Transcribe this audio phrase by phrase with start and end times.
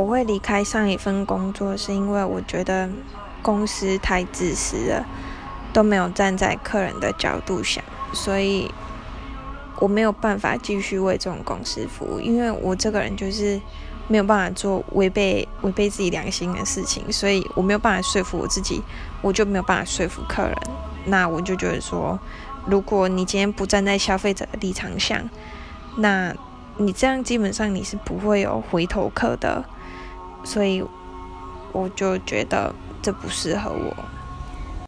[0.00, 2.88] 我会离开上一份工作，是因为我觉得
[3.42, 5.04] 公司太自私了，
[5.74, 7.84] 都没有站在客人的角度想，
[8.14, 8.72] 所以
[9.78, 13.60] 我没有办法继续为这种公司服务，因为我这个人就是
[14.08, 18.82] 没有办法做违背违背自己良心的事情，所以我没有办法说服我自己，
[19.20, 20.56] 我就没有办法说服客人。
[21.04, 22.18] 那我就觉得说，
[22.64, 25.28] 如果你今天不站在消费者的立场想，
[25.98, 26.34] 那
[26.78, 29.62] 你这样基本上你是不会有回头客的。
[30.44, 30.84] 所以
[31.72, 33.96] 我就觉得这不适合我。